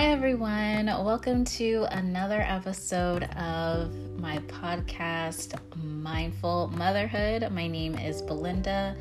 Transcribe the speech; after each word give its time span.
Hi, 0.00 0.12
everyone. 0.12 0.86
Welcome 0.86 1.44
to 1.44 1.86
another 1.90 2.40
episode 2.40 3.24
of 3.36 3.92
my 4.18 4.38
podcast, 4.38 5.60
Mindful 5.76 6.68
Motherhood. 6.68 7.52
My 7.52 7.66
name 7.66 7.98
is 7.98 8.22
Belinda. 8.22 8.96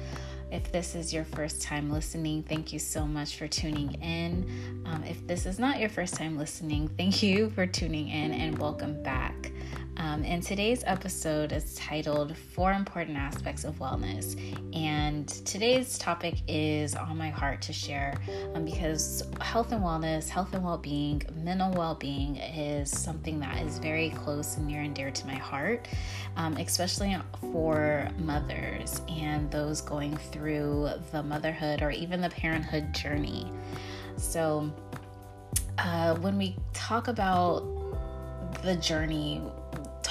If 0.52 0.74
this 0.74 0.96
is 0.96 1.14
your 1.14 1.24
first 1.24 1.62
time 1.62 1.90
listening, 1.90 2.44
thank 2.44 2.74
you 2.74 2.80
so 2.80 3.08
much 3.08 3.38
for 3.38 3.48
tuning 3.48 3.94
in. 4.02 4.84
Um, 4.86 5.06
if 5.06 5.26
this 5.26 5.46
is 5.46 5.58
not 5.58 5.80
your 5.80 5.88
first 5.88 6.16
time 6.16 6.38
listening, 6.38 6.90
thank 6.98 7.24
you 7.24 7.50
for 7.52 7.66
tuning 7.66 8.10
in 8.10 8.34
and 8.34 8.60
welcome 8.60 9.02
back. 9.02 9.54
Um, 10.00 10.24
and 10.24 10.42
today's 10.42 10.82
episode 10.88 11.52
is 11.52 11.76
titled 11.76 12.36
Four 12.36 12.72
Important 12.72 13.18
Aspects 13.18 13.66
of 13.66 13.76
Wellness. 13.80 14.40
And 14.74 15.28
today's 15.28 15.98
topic 15.98 16.36
is 16.48 16.96
on 16.96 17.18
my 17.18 17.30
heart 17.30 17.62
to 17.64 17.74
share 17.74 18.18
um, 18.56 18.64
because 18.64 19.24
health 19.42 19.74
and 19.74 19.84
wellness, 19.84 20.30
health 20.30 20.54
and 20.54 20.64
well 20.64 20.78
being, 20.78 21.22
mental 21.36 21.74
well 21.74 21.96
being 21.96 22.38
is 22.38 22.90
something 22.90 23.42
that 23.42 23.62
is 23.62 23.78
very 23.80 24.12
close 24.12 24.56
and 24.56 24.68
near 24.68 24.84
and 24.84 24.96
dear 24.96 25.12
to 25.12 25.28
my 25.28 25.36
heart, 25.36 25.90
um, 26.38 26.56
especially 26.56 27.18
for 27.52 28.08
mothers 28.20 29.02
and 29.10 29.52
those 29.52 29.82
going 29.82 30.16
through 30.16 30.92
the 31.12 31.22
motherhood 31.22 31.82
or 31.82 31.92
even 31.92 32.22
the 32.22 32.30
parenthood 32.30 32.94
journey. 32.94 33.52
So, 34.16 34.72
uh, 35.78 36.16
when 36.16 36.38
we 36.38 36.56
talk 36.74 37.10
about 37.10 37.64
the 38.64 38.76
journey, 38.78 39.42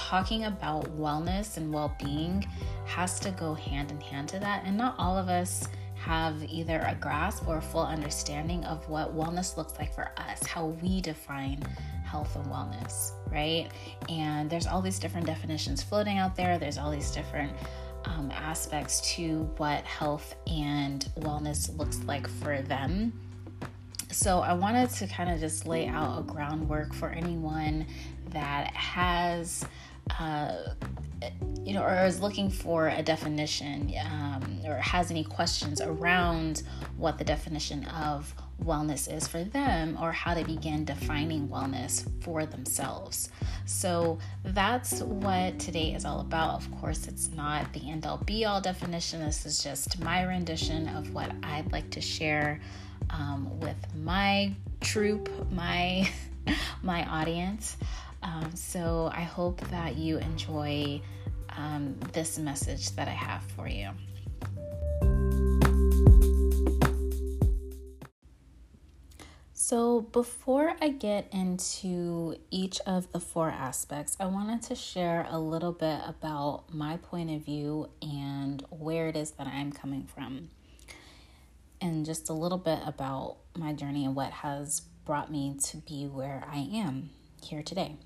talking 0.09 0.47
about 0.47 0.85
wellness 0.97 1.59
and 1.59 1.71
well 1.71 1.95
being 2.03 2.43
has 2.87 3.21
to 3.21 3.31
go 3.33 3.53
hand 3.53 3.91
in 3.91 4.01
hand 4.01 4.27
to 4.27 4.39
that. 4.39 4.63
And 4.65 4.75
not 4.75 4.95
all 4.97 5.19
of 5.19 5.29
us 5.29 5.69
have 5.97 6.43
either 6.45 6.79
a 6.87 6.95
grasp 6.95 7.47
or 7.47 7.59
a 7.59 7.61
full 7.61 7.85
understanding 7.85 8.65
of 8.65 8.89
what 8.89 9.15
wellness 9.15 9.59
looks 9.59 9.75
like 9.79 9.95
for 9.95 10.11
us, 10.17 10.47
how 10.47 10.69
we 10.83 11.03
define 11.03 11.63
health 12.07 12.35
and 12.37 12.47
wellness, 12.47 13.13
right? 13.31 13.69
And 14.09 14.49
there's 14.49 14.67
all 14.67 14.81
these 14.81 14.99
different 14.99 15.27
definitions 15.27 15.83
floating 15.83 16.17
out 16.17 16.35
there, 16.35 16.59
there's 16.59 16.79
all 16.79 16.91
these 16.91 17.11
different 17.11 17.53
um, 18.07 18.31
aspects 18.31 19.03
to 19.17 19.43
what 19.59 19.85
health 19.85 20.37
and 20.47 21.07
wellness 21.19 21.77
looks 21.77 21.99
like 22.05 22.27
for 22.27 22.63
them. 22.63 23.13
So, 24.11 24.39
I 24.39 24.55
wanted 24.55 24.89
to 24.89 25.07
kind 25.07 25.31
of 25.31 25.39
just 25.39 25.67
lay 25.67 25.87
out 25.87 26.21
a 26.21 26.23
groundwork 26.23 26.95
for 26.95 27.11
anyone 27.11 27.85
that 28.31 28.75
has 28.75 29.67
uh, 30.19 30.53
you 31.65 31.75
know, 31.75 31.83
or 31.83 32.07
is 32.07 32.21
looking 32.21 32.49
for 32.49 32.89
a 32.89 33.03
definition 33.03 33.93
um, 34.11 34.61
or 34.65 34.77
has 34.77 35.11
any 35.11 35.25
questions 35.25 35.81
around 35.81 36.63
what 36.97 37.19
the 37.19 37.25
definition 37.25 37.85
of 37.87 38.33
wellness 38.65 39.13
is 39.13 39.29
for 39.29 39.45
them 39.45 39.97
or 40.01 40.11
how 40.11 40.35
to 40.35 40.45
begin 40.45 40.85
defining 40.85 41.49
wellness 41.49 42.09
for 42.23 42.47
themselves. 42.47 43.31
So 43.67 44.19
that's 44.45 45.03
what 45.03 45.59
today 45.59 45.95
is 45.95 46.05
all 46.05 46.21
about. 46.21 46.55
Of 46.55 46.71
course, 46.81 47.07
it's 47.07 47.31
not 47.33 47.73
the 47.73 47.91
end 47.91 48.07
all 48.07 48.19
be 48.19 48.45
all 48.45 48.61
definition. 48.61 49.21
This 49.21 49.45
is 49.47 49.63
just 49.63 50.01
my 50.01 50.23
rendition 50.23 50.89
of 50.89 51.13
what 51.13 51.33
I'd 51.43 51.71
like 51.71 51.91
to 51.91 52.01
share 52.01 52.61
um, 53.11 53.61
with 53.61 53.77
my 53.95 54.53
troop, 54.81 55.31
my 55.53 56.09
my 56.83 57.05
audience. 57.09 57.77
Um, 58.23 58.55
so 58.55 59.11
I 59.15 59.23
hope 59.23 59.61
that 59.71 59.97
you 59.97 60.19
enjoy 60.19 61.01
um, 61.57 61.97
this 62.13 62.39
message 62.39 62.91
that 62.97 63.09
I 63.09 63.13
have 63.13 63.43
for 63.57 63.69
you. 63.69 63.91
So, 69.53 70.01
before 70.01 70.77
I 70.81 70.89
get 70.89 71.29
into 71.31 72.37
each 72.51 72.81
of 72.87 73.13
the 73.13 73.21
four 73.21 73.51
aspects, 73.51 74.17
I 74.19 74.25
wanted 74.25 74.63
to 74.63 74.75
share 74.75 75.27
a 75.29 75.39
little 75.39 75.73
bit 75.73 76.01
about 76.07 76.73
my 76.73 76.97
point 76.97 77.31
of 77.31 77.43
view 77.43 77.91
and 78.01 78.65
where 78.71 79.09
it 79.09 79.17
is 79.17 79.33
that 79.33 79.47
I'm 79.47 79.71
coming 79.73 80.05
from, 80.05 80.49
and 81.83 82.07
just 82.07 82.31
a 82.31 82.33
little 82.33 82.57
bit 82.57 82.79
about 82.87 83.37
my 83.59 83.75
journey 83.75 84.07
and 84.07 84.17
what 84.17 84.31
has 84.31 84.81
brought 85.05 85.31
me 85.31 85.59
to 85.65 85.77
be 85.77 86.07
where 86.07 86.45
I 86.51 86.67
am 86.73 87.11
here 87.43 87.63
today. 87.63 87.97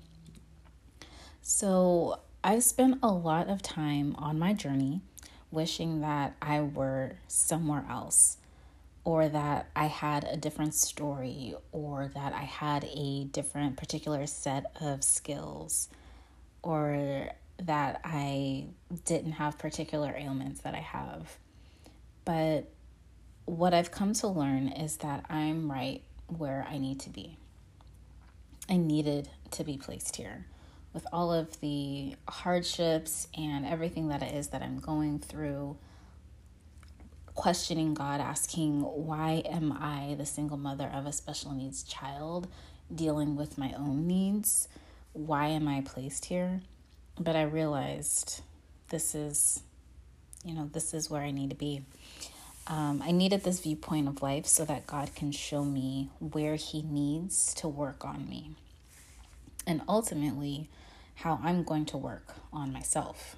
So, 1.45 2.21
I've 2.41 2.63
spent 2.63 2.99
a 3.03 3.11
lot 3.11 3.49
of 3.49 3.61
time 3.61 4.15
on 4.17 4.39
my 4.39 4.53
journey 4.53 5.01
wishing 5.51 5.99
that 5.99 6.37
I 6.41 6.61
were 6.61 7.17
somewhere 7.27 7.85
else, 7.89 8.37
or 9.03 9.27
that 9.27 9.67
I 9.75 9.87
had 9.87 10.23
a 10.23 10.37
different 10.37 10.73
story, 10.73 11.53
or 11.73 12.09
that 12.13 12.31
I 12.31 12.43
had 12.43 12.85
a 12.85 13.25
different 13.25 13.75
particular 13.75 14.25
set 14.25 14.71
of 14.79 15.03
skills, 15.03 15.89
or 16.61 17.27
that 17.61 17.99
I 18.05 18.67
didn't 19.03 19.33
have 19.33 19.57
particular 19.57 20.15
ailments 20.15 20.61
that 20.61 20.73
I 20.73 20.79
have. 20.79 21.37
But 22.23 22.71
what 23.43 23.73
I've 23.73 23.91
come 23.91 24.13
to 24.13 24.29
learn 24.29 24.69
is 24.69 24.95
that 24.97 25.25
I'm 25.29 25.69
right 25.69 26.03
where 26.27 26.65
I 26.69 26.77
need 26.77 27.01
to 27.01 27.09
be. 27.09 27.37
I 28.69 28.77
needed 28.77 29.27
to 29.51 29.65
be 29.65 29.77
placed 29.77 30.15
here 30.15 30.45
with 30.93 31.07
all 31.11 31.33
of 31.33 31.59
the 31.59 32.15
hardships 32.27 33.27
and 33.35 33.65
everything 33.65 34.09
that 34.09 34.21
it 34.21 34.33
is 34.33 34.49
that 34.49 34.61
I'm 34.61 34.79
going 34.79 35.19
through, 35.19 35.75
questioning 37.33 37.93
God, 37.93 38.21
asking, 38.21 38.81
why 38.81 39.43
am 39.45 39.71
I 39.71 40.15
the 40.15 40.25
single 40.25 40.57
mother 40.57 40.89
of 40.93 41.05
a 41.05 41.11
special 41.11 41.51
needs 41.51 41.83
child 41.83 42.47
dealing 42.93 43.35
with 43.35 43.57
my 43.57 43.73
own 43.73 44.07
needs? 44.07 44.67
Why 45.13 45.47
am 45.47 45.67
I 45.67 45.81
placed 45.81 46.25
here? 46.25 46.61
But 47.19 47.35
I 47.35 47.43
realized 47.43 48.41
this 48.89 49.15
is, 49.15 49.61
you 50.45 50.53
know, 50.53 50.69
this 50.71 50.93
is 50.93 51.09
where 51.09 51.21
I 51.21 51.31
need 51.31 51.49
to 51.49 51.55
be. 51.55 51.83
Um, 52.67 53.01
I 53.03 53.11
needed 53.11 53.43
this 53.43 53.59
viewpoint 53.59 54.07
of 54.07 54.21
life 54.21 54.45
so 54.45 54.63
that 54.65 54.87
God 54.87 55.13
can 55.15 55.31
show 55.31 55.65
me 55.65 56.09
where 56.19 56.55
He 56.55 56.81
needs 56.81 57.53
to 57.55 57.67
work 57.67 58.05
on 58.05 58.29
me. 58.29 58.51
And 59.67 59.81
ultimately, 59.87 60.69
how 61.15 61.39
I'm 61.43 61.63
going 61.63 61.85
to 61.87 61.97
work 61.97 62.35
on 62.51 62.73
myself. 62.73 63.35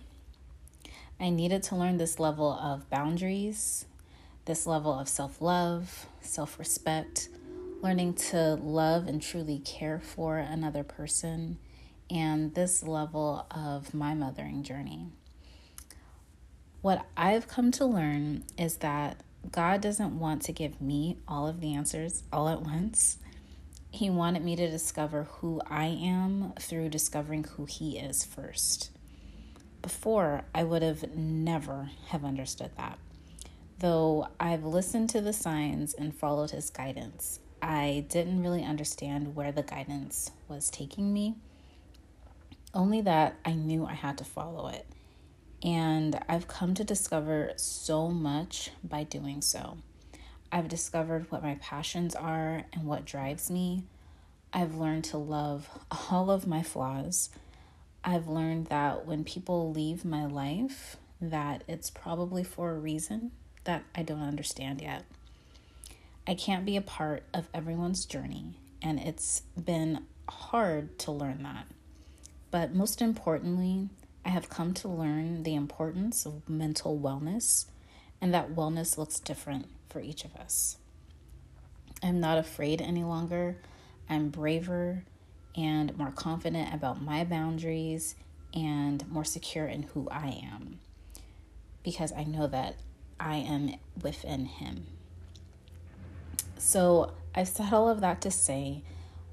I 1.19 1.29
needed 1.29 1.63
to 1.63 1.75
learn 1.75 1.97
this 1.97 2.19
level 2.19 2.51
of 2.51 2.89
boundaries, 2.89 3.85
this 4.45 4.67
level 4.67 4.97
of 4.97 5.07
self 5.07 5.41
love, 5.41 6.07
self 6.21 6.59
respect, 6.59 7.29
learning 7.81 8.15
to 8.15 8.55
love 8.55 9.07
and 9.07 9.21
truly 9.21 9.59
care 9.59 9.99
for 9.99 10.37
another 10.37 10.83
person, 10.83 11.57
and 12.09 12.53
this 12.53 12.83
level 12.83 13.45
of 13.51 13.93
my 13.93 14.13
mothering 14.13 14.63
journey. 14.63 15.07
What 16.81 17.05
I've 17.17 17.47
come 17.47 17.71
to 17.71 17.85
learn 17.85 18.43
is 18.57 18.77
that 18.77 19.21
God 19.51 19.81
doesn't 19.81 20.19
want 20.19 20.43
to 20.43 20.51
give 20.51 20.81
me 20.81 21.17
all 21.27 21.47
of 21.47 21.61
the 21.61 21.73
answers 21.73 22.23
all 22.31 22.49
at 22.49 22.61
once. 22.61 23.17
He 23.95 24.09
wanted 24.09 24.43
me 24.43 24.57
to 24.57 24.69
discover 24.69 25.23
who 25.23 25.61
I 25.69 25.85
am 25.85 26.51
through 26.59 26.89
discovering 26.89 27.45
who 27.45 27.63
He 27.63 27.97
is 27.97 28.25
first. 28.25 28.89
Before, 29.81 30.43
I 30.53 30.65
would 30.65 30.81
have 30.81 31.15
never 31.15 31.91
have 32.09 32.25
understood 32.25 32.71
that. 32.75 32.99
Though 33.79 34.27
I've 34.37 34.65
listened 34.65 35.11
to 35.11 35.21
the 35.21 35.31
signs 35.31 35.93
and 35.93 36.13
followed 36.13 36.51
His 36.51 36.69
guidance, 36.69 37.39
I 37.61 38.05
didn't 38.09 38.43
really 38.43 38.65
understand 38.65 39.33
where 39.33 39.53
the 39.53 39.63
guidance 39.63 40.29
was 40.49 40.69
taking 40.69 41.13
me. 41.13 41.35
Only 42.73 42.99
that 42.99 43.37
I 43.45 43.53
knew 43.53 43.85
I 43.85 43.93
had 43.93 44.17
to 44.17 44.25
follow 44.25 44.67
it. 44.67 44.85
And 45.63 46.19
I've 46.27 46.49
come 46.49 46.73
to 46.73 46.83
discover 46.83 47.53
so 47.55 48.09
much 48.09 48.71
by 48.83 49.05
doing 49.05 49.41
so. 49.41 49.77
I've 50.51 50.69
discovered 50.69 51.29
what 51.31 51.43
my 51.43 51.55
passions 51.55 52.15
are 52.15 52.63
and 52.71 52.83
what 52.85 53.03
drives 53.03 53.49
me. 53.51 53.83
I've 54.55 54.75
learned 54.75 55.03
to 55.05 55.17
love 55.17 55.67
all 56.09 56.31
of 56.31 56.47
my 56.47 56.63
flaws. 56.63 57.29
I've 58.05 58.29
learned 58.29 58.67
that 58.67 59.05
when 59.05 59.25
people 59.25 59.73
leave 59.73 60.05
my 60.05 60.25
life, 60.25 60.95
that 61.19 61.65
it's 61.67 61.89
probably 61.89 62.45
for 62.45 62.71
a 62.71 62.79
reason 62.79 63.31
that 63.65 63.83
I 63.93 64.01
don't 64.01 64.21
understand 64.21 64.79
yet. 64.79 65.03
I 66.25 66.35
can't 66.35 66.65
be 66.65 66.77
a 66.77 66.81
part 66.81 67.23
of 67.33 67.49
everyone's 67.53 68.05
journey, 68.05 68.53
and 68.81 68.97
it's 68.97 69.41
been 69.61 70.05
hard 70.29 70.97
to 70.99 71.11
learn 71.11 71.43
that. 71.43 71.67
But 72.49 72.73
most 72.73 73.01
importantly, 73.01 73.89
I 74.23 74.29
have 74.29 74.49
come 74.49 74.73
to 74.75 74.87
learn 74.87 75.43
the 75.43 75.55
importance 75.55 76.25
of 76.25 76.47
mental 76.47 76.97
wellness 76.97 77.65
and 78.21 78.33
that 78.33 78.55
wellness 78.55 78.97
looks 78.97 79.19
different 79.19 79.67
for 79.89 79.99
each 79.99 80.23
of 80.23 80.33
us. 80.37 80.77
I'm 82.01 82.21
not 82.21 82.37
afraid 82.37 82.81
any 82.81 83.03
longer. 83.03 83.57
I'm 84.09 84.29
braver 84.29 85.03
and 85.55 85.97
more 85.97 86.11
confident 86.11 86.73
about 86.73 87.01
my 87.01 87.23
boundaries 87.23 88.15
and 88.53 89.07
more 89.09 89.23
secure 89.23 89.65
in 89.65 89.83
who 89.83 90.07
I 90.09 90.41
am 90.51 90.79
because 91.83 92.11
I 92.13 92.23
know 92.23 92.47
that 92.47 92.75
I 93.19 93.37
am 93.37 93.75
within 94.01 94.45
Him. 94.45 94.87
So, 96.57 97.13
I've 97.33 97.47
said 97.47 97.73
all 97.73 97.89
of 97.89 98.01
that 98.01 98.21
to 98.21 98.31
say 98.31 98.81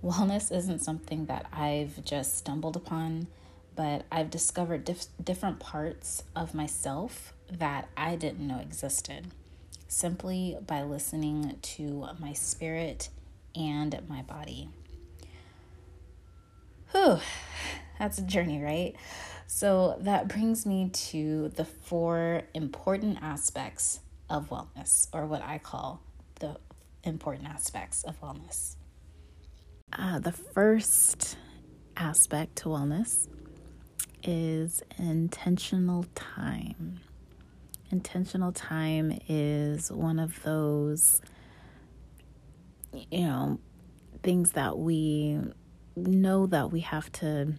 wellness 0.05 0.55
isn't 0.55 0.81
something 0.81 1.27
that 1.27 1.47
I've 1.53 2.05
just 2.05 2.37
stumbled 2.37 2.77
upon, 2.77 3.29
but 3.77 4.05
I've 4.11 4.31
discovered 4.31 4.85
dif- 4.85 5.07
different 5.23 5.61
parts 5.61 6.25
of 6.35 6.55
myself 6.55 7.33
that 7.51 7.89
I 7.97 8.17
didn't 8.17 8.47
know 8.47 8.59
existed 8.59 9.29
simply 9.89 10.57
by 10.67 10.83
listening 10.83 11.57
to 11.61 12.09
my 12.19 12.33
spirit 12.33 13.11
and 13.55 13.99
my 14.09 14.23
body. 14.23 14.69
Whew, 16.93 17.19
that's 17.99 18.19
a 18.19 18.23
journey, 18.23 18.63
right? 18.63 18.95
So 19.47 19.97
that 20.01 20.29
brings 20.29 20.65
me 20.67 20.91
to 21.11 21.49
the 21.51 21.65
four 21.65 22.43
important 22.55 23.19
aspects 23.23 24.01
of 24.31 24.49
wellness, 24.49 25.09
or 25.13 25.27
what 25.27 25.43
I 25.43 25.59
call 25.59 26.03
the 26.41 26.57
important 27.05 27.49
aspects 27.49 28.03
of 28.05 28.21
wellness. 28.21 28.77
Uh, 29.93 30.19
the 30.19 30.33
first 30.33 31.37
aspect 31.97 32.57
to 32.57 32.69
wellness 32.71 33.29
is 34.23 34.83
intentional 34.99 36.07
time. 36.15 37.01
Intentional 37.91 38.53
time 38.53 39.19
is 39.29 39.93
one 39.93 40.19
of 40.19 40.43
those, 40.45 41.21
you 42.93 43.27
know, 43.27 43.59
things 44.23 44.53
that 44.53 44.79
we 44.79 45.39
know 45.97 46.47
that 46.47 46.71
we 46.71 46.81
have 46.81 47.11
to 47.13 47.55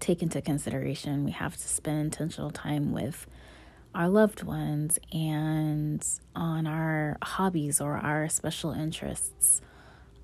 take 0.00 0.22
into 0.22 0.40
consideration. 0.40 1.24
We 1.24 1.30
have 1.32 1.56
to 1.56 1.68
spend 1.68 2.00
intentional 2.00 2.50
time 2.50 2.92
with 2.92 3.26
our 3.94 4.08
loved 4.08 4.42
ones 4.42 4.98
and 5.12 6.04
on 6.34 6.66
our 6.66 7.16
hobbies 7.22 7.80
or 7.80 7.96
our 7.96 8.28
special 8.28 8.72
interests. 8.72 9.60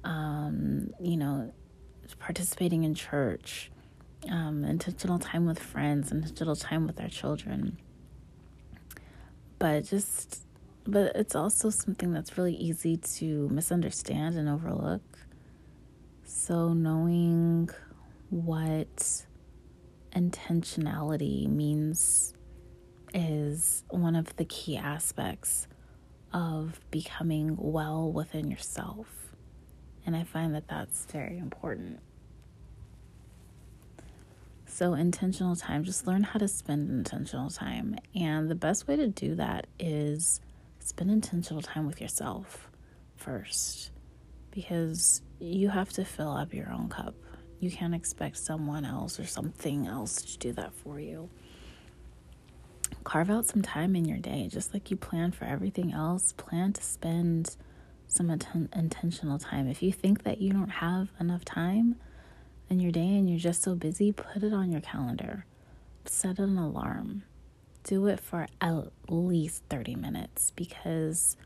Um, 0.02 0.92
you 0.98 1.16
know, 1.16 1.52
participating 2.18 2.84
in 2.84 2.94
church, 2.94 3.70
um, 4.30 4.64
intentional 4.64 5.18
time 5.18 5.46
with 5.46 5.58
friends, 5.58 6.10
intentional 6.10 6.56
time 6.56 6.86
with 6.86 7.00
our 7.00 7.08
children. 7.08 7.78
But 9.58 9.84
just, 9.84 10.42
but 10.90 11.14
it's 11.14 11.34
also 11.34 11.70
something 11.70 12.12
that's 12.12 12.36
really 12.36 12.54
easy 12.54 12.96
to 12.96 13.48
misunderstand 13.48 14.36
and 14.36 14.48
overlook. 14.48 15.02
So, 16.24 16.72
knowing 16.72 17.70
what 18.30 19.24
intentionality 20.12 21.48
means 21.48 22.34
is 23.14 23.84
one 23.88 24.16
of 24.16 24.34
the 24.36 24.44
key 24.44 24.76
aspects 24.76 25.68
of 26.32 26.80
becoming 26.90 27.56
well 27.58 28.10
within 28.10 28.50
yourself. 28.50 29.06
And 30.06 30.16
I 30.16 30.24
find 30.24 30.54
that 30.54 30.68
that's 30.68 31.04
very 31.06 31.38
important. 31.38 32.00
So, 34.66 34.94
intentional 34.94 35.56
time, 35.56 35.84
just 35.84 36.06
learn 36.06 36.22
how 36.22 36.38
to 36.38 36.48
spend 36.48 36.90
intentional 36.90 37.50
time. 37.50 37.96
And 38.14 38.50
the 38.50 38.54
best 38.54 38.88
way 38.88 38.96
to 38.96 39.08
do 39.08 39.34
that 39.34 39.66
is 39.78 40.40
spend 40.80 41.10
intentional 41.10 41.62
time 41.62 41.86
with 41.86 42.00
yourself 42.00 42.68
first 43.16 43.90
because 44.50 45.22
you 45.38 45.68
have 45.68 45.90
to 45.90 46.04
fill 46.04 46.32
up 46.32 46.52
your 46.52 46.72
own 46.72 46.88
cup. 46.88 47.14
You 47.60 47.70
can't 47.70 47.94
expect 47.94 48.38
someone 48.38 48.84
else 48.84 49.20
or 49.20 49.26
something 49.26 49.86
else 49.86 50.22
to 50.22 50.38
do 50.38 50.52
that 50.54 50.74
for 50.74 50.98
you. 50.98 51.28
Carve 53.04 53.30
out 53.30 53.46
some 53.46 53.62
time 53.62 53.94
in 53.94 54.04
your 54.04 54.18
day, 54.18 54.48
just 54.50 54.74
like 54.74 54.90
you 54.90 54.96
plan 54.96 55.32
for 55.32 55.44
everything 55.44 55.92
else. 55.92 56.32
Plan 56.32 56.72
to 56.72 56.82
spend 56.82 57.56
some 58.08 58.30
atten- 58.30 58.68
intentional 58.74 59.38
time. 59.38 59.68
If 59.68 59.82
you 59.82 59.92
think 59.92 60.24
that 60.24 60.40
you 60.40 60.52
don't 60.52 60.70
have 60.70 61.08
enough 61.20 61.44
time 61.44 61.96
in 62.68 62.80
your 62.80 62.92
day 62.92 63.00
and 63.16 63.28
you're 63.28 63.38
just 63.38 63.62
so 63.62 63.74
busy, 63.74 64.12
put 64.12 64.42
it 64.42 64.52
on 64.52 64.72
your 64.72 64.80
calendar. 64.80 65.44
Set 66.04 66.38
an 66.38 66.58
alarm. 66.58 67.22
Do 67.90 68.06
it 68.06 68.20
for 68.20 68.46
at 68.60 68.84
least 69.08 69.64
30 69.68 69.96
minutes 69.96 70.52
because 70.54 71.36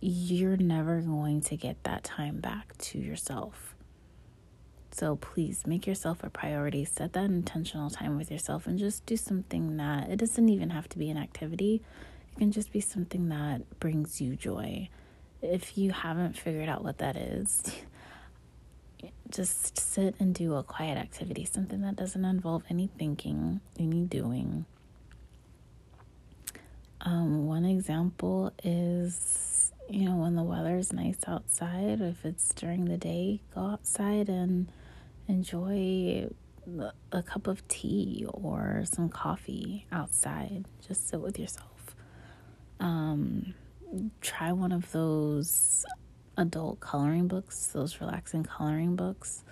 you're 0.00 0.56
never 0.56 1.00
going 1.00 1.42
to 1.42 1.56
get 1.56 1.84
that 1.84 2.02
time 2.02 2.40
back 2.40 2.76
to 2.78 2.98
yourself. 2.98 3.76
So 4.90 5.14
please 5.14 5.68
make 5.68 5.86
yourself 5.86 6.24
a 6.24 6.28
priority. 6.28 6.84
Set 6.84 7.12
that 7.12 7.26
intentional 7.26 7.88
time 7.88 8.16
with 8.16 8.32
yourself 8.32 8.66
and 8.66 8.80
just 8.80 9.06
do 9.06 9.16
something 9.16 9.76
that 9.76 10.10
it 10.10 10.16
doesn't 10.16 10.48
even 10.48 10.70
have 10.70 10.88
to 10.88 10.98
be 10.98 11.08
an 11.08 11.16
activity. 11.16 11.82
It 12.32 12.38
can 12.40 12.50
just 12.50 12.72
be 12.72 12.80
something 12.80 13.28
that 13.28 13.78
brings 13.78 14.20
you 14.20 14.34
joy. 14.34 14.88
If 15.40 15.78
you 15.78 15.92
haven't 15.92 16.36
figured 16.36 16.68
out 16.68 16.82
what 16.82 16.98
that 16.98 17.14
is, 17.14 17.76
just 19.30 19.78
sit 19.78 20.16
and 20.18 20.34
do 20.34 20.56
a 20.56 20.64
quiet 20.64 20.98
activity, 20.98 21.44
something 21.44 21.80
that 21.82 21.94
doesn't 21.94 22.24
involve 22.24 22.64
any 22.68 22.88
thinking, 22.98 23.60
any 23.78 24.02
doing. 24.02 24.66
Um, 27.02 27.46
one 27.46 27.64
example 27.64 28.52
is, 28.62 29.72
you 29.88 30.08
know, 30.08 30.16
when 30.16 30.36
the 30.36 30.42
weather 30.42 30.76
is 30.76 30.92
nice 30.92 31.18
outside, 31.26 32.00
if 32.00 32.24
it's 32.24 32.52
during 32.54 32.84
the 32.84 32.98
day, 32.98 33.40
go 33.54 33.62
outside 33.62 34.28
and 34.28 34.70
enjoy 35.28 36.28
a 37.12 37.22
cup 37.22 37.46
of 37.46 37.66
tea 37.68 38.26
or 38.28 38.82
some 38.84 39.08
coffee 39.08 39.86
outside. 39.90 40.66
Just 40.86 41.08
sit 41.08 41.20
with 41.20 41.38
yourself. 41.38 41.96
Um, 42.78 43.54
try 44.20 44.52
one 44.52 44.72
of 44.72 44.92
those 44.92 45.84
adult 46.36 46.80
coloring 46.80 47.28
books, 47.28 47.68
those 47.68 48.00
relaxing 48.00 48.44
coloring 48.44 48.96
books. 48.96 49.44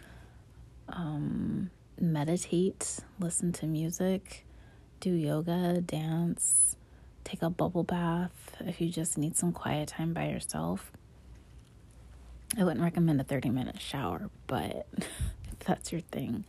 Um, 0.89 1.71
meditate, 2.01 3.01
listen 3.19 3.53
to 3.53 3.67
music, 3.67 4.47
do 5.01 5.11
yoga, 5.11 5.81
dance, 5.81 6.77
take 7.29 7.43
a 7.43 7.51
bubble 7.51 7.85
bath 7.85 8.33
if 8.61 8.81
you 8.81 8.89
just 8.89 9.19
need 9.19 9.37
some 9.37 9.53
quiet 9.53 9.89
time 9.89 10.15
by 10.15 10.29
yourself. 10.29 10.91
I 12.57 12.65
wouldn't 12.65 12.83
recommend 12.83 13.21
a 13.21 13.25
30 13.25 13.51
minute 13.51 13.81
shower, 13.81 14.31
but 14.47 14.87
if 14.97 15.59
that's 15.67 15.93
your 15.93 16.01
thing, 16.01 16.45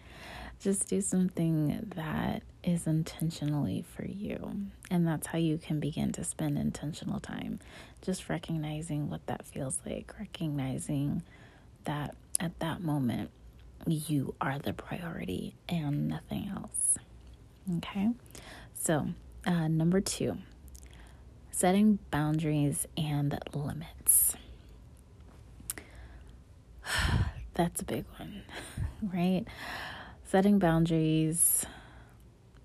just 0.61 0.87
do 0.87 1.01
something 1.01 1.91
that 1.95 2.43
is 2.63 2.87
intentionally 2.87 3.83
for 3.95 4.05
you. 4.05 4.55
And 4.89 5.05
that's 5.05 5.27
how 5.27 5.37
you 5.37 5.57
can 5.57 5.79
begin 5.79 6.13
to 6.13 6.23
spend 6.23 6.57
intentional 6.57 7.19
time. 7.19 7.59
Just 8.01 8.29
recognizing 8.29 9.09
what 9.09 9.25
that 9.27 9.45
feels 9.45 9.79
like, 9.85 10.13
recognizing 10.17 11.23
that 11.83 12.15
at 12.39 12.57
that 12.59 12.81
moment 12.81 13.31
you 13.85 14.35
are 14.39 14.59
the 14.59 14.73
priority 14.73 15.55
and 15.67 16.07
nothing 16.07 16.49
else. 16.53 16.97
Okay? 17.77 18.09
So, 18.73 19.07
uh, 19.45 19.67
number 19.67 20.01
two, 20.01 20.37
setting 21.59 21.99
boundaries 22.09 22.87
and 22.95 23.37
limits. 23.53 24.33
That's 27.53 27.81
a 27.81 27.83
big 27.83 28.05
one, 28.17 28.43
right? 29.13 29.43
Setting 30.23 30.57
boundaries 30.57 31.65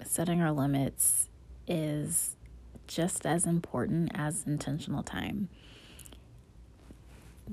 setting 0.05 0.41
our 0.41 0.53
limits 0.53 1.29
is 1.67 2.37
just 2.87 3.27
as 3.27 3.47
important 3.47 4.13
as 4.15 4.45
intentional 4.47 5.03
time. 5.03 5.49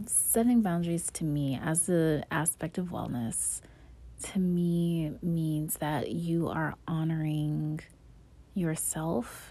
Setting 0.05 0.61
boundaries 0.61 1.09
to 1.13 1.23
me 1.23 1.59
as 1.59 1.89
an 1.89 2.23
aspect 2.29 2.77
of 2.77 2.89
wellness 2.89 3.61
to 4.25 4.37
me 4.37 5.13
means 5.23 5.77
that 5.77 6.11
you 6.11 6.49
are 6.49 6.75
honoring 6.87 7.79
yourself 8.53 9.50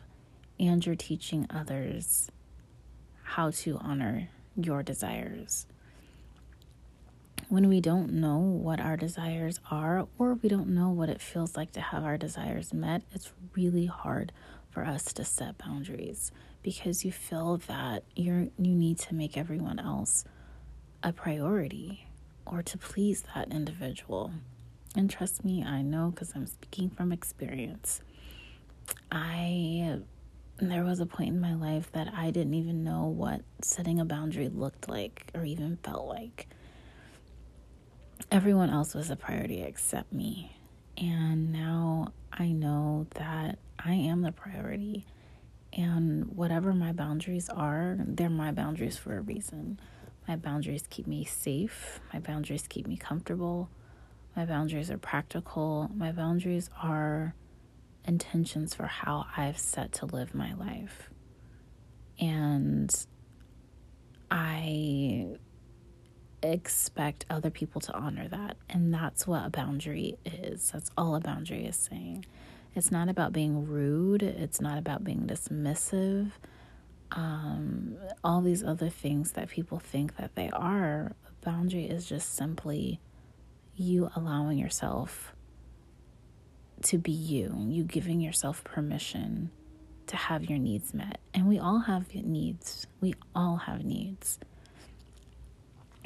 and 0.60 0.86
you're 0.86 0.94
teaching 0.94 1.46
others 1.50 2.30
how 3.22 3.50
to 3.50 3.76
honor 3.78 4.28
your 4.56 4.84
desires 4.84 5.66
when 7.50 7.68
we 7.68 7.80
don't 7.80 8.12
know 8.12 8.38
what 8.38 8.78
our 8.78 8.96
desires 8.96 9.58
are 9.72 10.06
or 10.18 10.34
we 10.34 10.48
don't 10.48 10.68
know 10.68 10.88
what 10.88 11.08
it 11.08 11.20
feels 11.20 11.56
like 11.56 11.72
to 11.72 11.80
have 11.80 12.04
our 12.04 12.16
desires 12.16 12.72
met, 12.72 13.02
it's 13.12 13.32
really 13.56 13.86
hard 13.86 14.30
for 14.70 14.84
us 14.84 15.12
to 15.12 15.24
set 15.24 15.58
boundaries 15.58 16.30
because 16.62 17.04
you 17.04 17.10
feel 17.10 17.56
that 17.66 18.04
you're 18.14 18.46
you 18.56 18.74
need 18.74 19.00
to 19.00 19.16
make 19.16 19.36
everyone 19.36 19.80
else 19.80 20.24
a 21.02 21.12
priority 21.12 22.06
or 22.46 22.62
to 22.62 22.78
please 22.78 23.24
that 23.34 23.50
individual. 23.50 24.30
And 24.94 25.10
trust 25.10 25.44
me, 25.44 25.64
I 25.64 25.82
know 25.82 26.12
cuz 26.14 26.32
I'm 26.36 26.46
speaking 26.46 26.88
from 26.88 27.10
experience. 27.10 28.00
I 29.10 29.98
there 30.68 30.84
was 30.84 31.00
a 31.00 31.06
point 31.06 31.30
in 31.30 31.40
my 31.40 31.54
life 31.54 31.90
that 31.92 32.12
I 32.14 32.30
didn't 32.30 32.54
even 32.54 32.84
know 32.84 33.04
what 33.04 33.42
setting 33.62 34.00
a 34.00 34.04
boundary 34.04 34.48
looked 34.48 34.88
like 34.88 35.30
or 35.34 35.44
even 35.44 35.78
felt 35.82 36.06
like 36.06 36.48
everyone 38.30 38.70
else 38.70 38.94
was 38.94 39.10
a 39.10 39.16
priority 39.16 39.62
except 39.62 40.12
me. 40.12 40.56
And 40.98 41.52
now 41.52 42.12
I 42.32 42.48
know 42.48 43.06
that 43.14 43.58
I 43.78 43.94
am 43.94 44.22
the 44.22 44.32
priority. 44.32 45.06
And 45.72 46.26
whatever 46.36 46.72
my 46.72 46.92
boundaries 46.92 47.48
are, 47.48 47.96
they're 47.98 48.28
my 48.28 48.50
boundaries 48.50 48.96
for 48.96 49.16
a 49.16 49.20
reason. 49.20 49.80
My 50.26 50.36
boundaries 50.36 50.84
keep 50.90 51.06
me 51.06 51.24
safe. 51.24 52.00
My 52.12 52.18
boundaries 52.18 52.66
keep 52.68 52.86
me 52.86 52.96
comfortable. 52.96 53.70
My 54.36 54.44
boundaries 54.44 54.90
are 54.90 54.98
practical. 54.98 55.90
My 55.94 56.12
boundaries 56.12 56.70
are 56.82 57.34
intentions 58.04 58.74
for 58.74 58.86
how 58.86 59.26
I've 59.36 59.58
set 59.58 59.92
to 59.94 60.06
live 60.06 60.34
my 60.34 60.54
life. 60.54 61.10
And 62.18 62.94
I 64.30 65.36
expect 66.42 67.26
other 67.28 67.50
people 67.50 67.80
to 67.82 67.92
honor 67.94 68.28
that. 68.28 68.56
And 68.68 68.92
that's 68.92 69.26
what 69.26 69.46
a 69.46 69.50
boundary 69.50 70.18
is. 70.24 70.70
That's 70.70 70.90
all 70.96 71.14
a 71.14 71.20
boundary 71.20 71.66
is 71.66 71.76
saying. 71.76 72.24
It's 72.74 72.90
not 72.90 73.08
about 73.08 73.32
being 73.32 73.66
rude, 73.66 74.22
it's 74.22 74.60
not 74.60 74.78
about 74.78 75.02
being 75.02 75.26
dismissive. 75.26 76.30
Um, 77.12 77.96
all 78.22 78.40
these 78.40 78.62
other 78.62 78.88
things 78.88 79.32
that 79.32 79.48
people 79.48 79.80
think 79.80 80.16
that 80.16 80.36
they 80.36 80.48
are. 80.50 81.16
A 81.28 81.44
boundary 81.44 81.86
is 81.86 82.06
just 82.06 82.36
simply 82.36 83.00
you 83.74 84.10
allowing 84.14 84.58
yourself 84.58 85.34
to 86.84 86.98
be 86.98 87.12
you, 87.12 87.54
you 87.68 87.84
giving 87.84 88.20
yourself 88.20 88.64
permission 88.64 89.50
to 90.06 90.16
have 90.16 90.44
your 90.44 90.58
needs 90.58 90.92
met. 90.92 91.20
And 91.32 91.48
we 91.48 91.58
all 91.58 91.80
have 91.80 92.14
needs. 92.14 92.86
We 93.00 93.14
all 93.34 93.56
have 93.56 93.84
needs. 93.84 94.38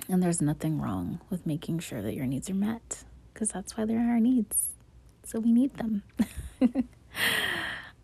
And 0.09 0.23
there's 0.23 0.43
nothing 0.43 0.81
wrong 0.81 1.21
with 1.31 1.47
making 1.47 1.78
sure 1.78 2.02
that 2.02 2.14
your 2.14 2.26
needs 2.26 2.50
are 2.50 2.54
met 2.54 3.04
because 3.33 3.49
that's 3.49 3.76
why 3.76 3.85
they're 3.87 3.99
our 3.99 4.21
needs. 4.21 4.75
So 5.25 5.40
we 5.40 5.52
need 5.52 5.75
them. 5.78 6.02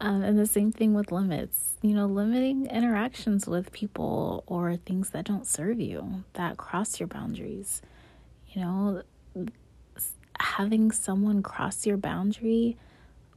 um, 0.01 0.23
and 0.23 0.39
the 0.39 0.47
same 0.47 0.73
thing 0.73 0.95
with 0.95 1.13
limits. 1.13 1.75
You 1.83 1.95
know, 1.95 2.07
limiting 2.07 2.67
interactions 2.67 3.47
with 3.47 3.71
people 3.73 4.43
or 4.47 4.77
things 4.77 5.11
that 5.11 5.27
don't 5.27 5.47
serve 5.47 5.81
you, 5.81 6.25
that 6.33 6.57
cross 6.57 6.99
your 6.99 7.09
boundaries. 7.09 7.83
You 8.49 8.63
know, 8.63 9.03
having 10.41 10.91
someone 10.91 11.43
cross 11.43 11.87
your 11.87 11.97
boundary 11.97 12.77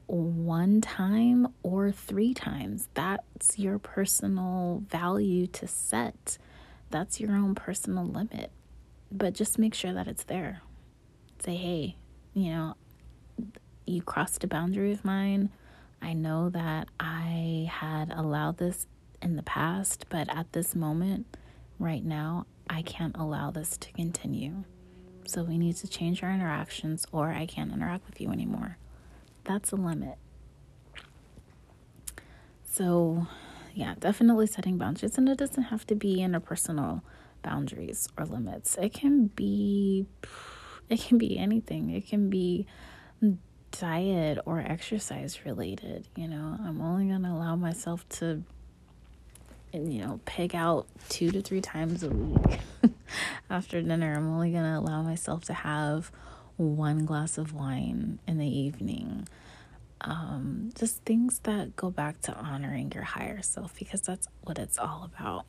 one 0.07 0.81
time 0.81 1.47
or 1.63 1.91
three 1.91 2.33
times, 2.33 2.87
that's 2.93 3.57
your 3.57 3.79
personal 3.79 4.83
value 4.89 5.47
to 5.47 5.67
set. 5.67 6.37
That's 6.89 7.19
your 7.19 7.35
own 7.35 7.55
personal 7.55 8.05
limit. 8.05 8.51
But 9.11 9.33
just 9.33 9.59
make 9.59 9.73
sure 9.73 9.93
that 9.93 10.07
it's 10.07 10.23
there. 10.23 10.61
Say, 11.43 11.55
hey, 11.55 11.95
you 12.33 12.51
know, 12.51 12.75
you 13.85 14.01
crossed 14.01 14.43
a 14.43 14.47
boundary 14.47 14.91
of 14.91 15.03
mine. 15.03 15.49
I 16.01 16.13
know 16.13 16.49
that 16.49 16.87
I 16.99 17.69
had 17.71 18.11
allowed 18.11 18.57
this 18.57 18.87
in 19.21 19.35
the 19.35 19.43
past, 19.43 20.05
but 20.09 20.27
at 20.35 20.51
this 20.53 20.75
moment, 20.75 21.37
right 21.79 22.03
now, 22.03 22.45
I 22.69 22.81
can't 22.81 23.15
allow 23.17 23.51
this 23.51 23.77
to 23.77 23.91
continue. 23.93 24.63
So 25.25 25.43
we 25.43 25.57
need 25.57 25.75
to 25.77 25.87
change 25.87 26.23
our 26.23 26.31
interactions, 26.31 27.05
or 27.11 27.31
I 27.31 27.45
can't 27.45 27.71
interact 27.71 28.05
with 28.05 28.19
you 28.19 28.29
anymore. 28.29 28.77
That's 29.45 29.71
a 29.71 29.75
limit. 29.75 30.17
So, 32.69 33.27
yeah, 33.73 33.95
definitely 33.99 34.47
setting 34.47 34.77
boundaries, 34.77 35.17
and 35.17 35.29
it 35.29 35.37
doesn't 35.37 35.63
have 35.63 35.85
to 35.87 35.95
be 35.95 36.17
interpersonal 36.17 37.01
boundaries 37.43 38.07
or 38.17 38.25
limits. 38.25 38.77
It 38.81 38.93
can 38.93 39.27
be, 39.27 40.07
it 40.89 41.01
can 41.01 41.17
be 41.17 41.37
anything. 41.37 41.89
It 41.89 42.07
can 42.07 42.29
be 42.29 42.65
diet 43.71 44.39
or 44.45 44.59
exercise 44.59 45.45
related. 45.45 46.07
You 46.15 46.27
know, 46.27 46.57
I'm 46.63 46.81
only 46.81 47.07
going 47.07 47.23
to 47.23 47.29
allow 47.29 47.55
myself 47.55 48.07
to, 48.17 48.43
you 49.73 50.05
know, 50.05 50.19
pig 50.25 50.55
out 50.55 50.85
two 51.09 51.31
to 51.31 51.41
three 51.41 51.61
times 51.61 52.03
a 52.03 52.09
week 52.09 52.59
after 53.49 53.81
dinner. 53.81 54.15
I'm 54.15 54.31
only 54.31 54.51
going 54.51 54.63
to 54.63 54.77
allow 54.77 55.01
myself 55.01 55.45
to 55.45 55.53
have 55.53 56.11
one 56.57 57.05
glass 57.05 57.37
of 57.37 57.53
wine 57.53 58.19
in 58.27 58.37
the 58.37 58.47
evening. 58.47 59.27
Um, 60.01 60.71
just 60.75 61.01
things 61.03 61.39
that 61.43 61.75
go 61.75 61.89
back 61.89 62.21
to 62.21 62.33
honoring 62.33 62.91
your 62.93 63.03
higher 63.03 63.41
self 63.41 63.73
because 63.75 64.01
that's 64.01 64.27
what 64.43 64.59
it's 64.59 64.77
all 64.77 65.09
about. 65.11 65.45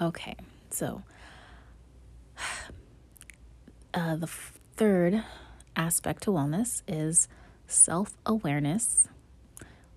Okay, 0.00 0.34
so 0.70 1.02
uh, 3.94 4.16
the 4.16 4.28
third 4.76 5.24
aspect 5.76 6.22
to 6.22 6.30
wellness 6.30 6.82
is 6.88 7.28
self 7.66 8.14
awareness, 8.24 9.08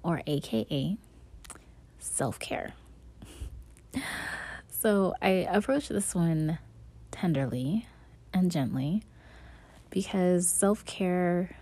or 0.04 0.22
AKA 0.28 0.98
self 2.04 2.40
care. 2.40 2.74
So 4.68 5.16
I 5.22 5.48
approach 5.50 5.88
this 5.88 6.14
one 6.14 6.60
tenderly 7.12 7.88
and 8.34 8.52
gently 8.52 9.04
because 9.90 10.48
self 10.48 10.84
care 10.86 11.56